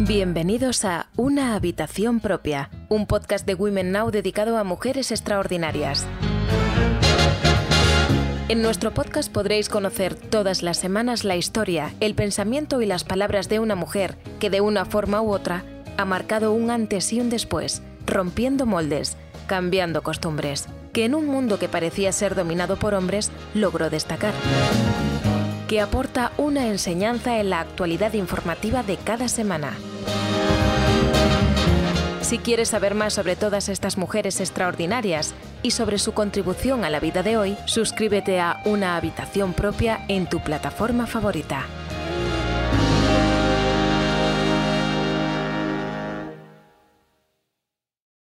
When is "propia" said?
2.18-2.68, 39.52-40.04